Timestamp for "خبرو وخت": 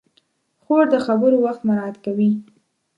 1.05-1.61